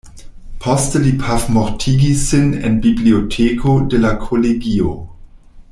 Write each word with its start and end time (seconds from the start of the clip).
Poste 0.61 1.01
li 1.03 1.11
pafmortigis 1.23 2.23
sin 2.31 2.49
en 2.71 2.81
biblioteko 2.87 3.77
de 3.93 4.01
la 4.07 4.15
kolegio. 4.25 4.97